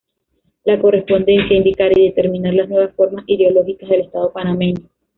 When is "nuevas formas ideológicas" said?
2.67-3.87